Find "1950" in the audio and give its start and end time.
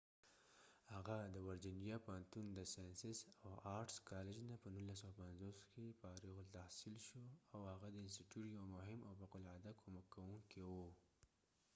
4.77-5.69